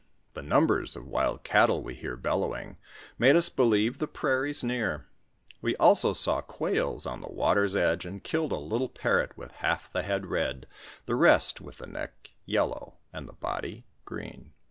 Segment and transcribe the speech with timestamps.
[0.33, 2.77] The numbers of wild cattle we heard bellowing,
[3.19, 5.05] made us believe the prairies near.
[5.61, 9.93] We also saw quails on the water's edge, and killed a little parrot with half
[9.93, 10.65] the head red,
[11.05, 14.53] the rest, with the neck, yellow, and the body green.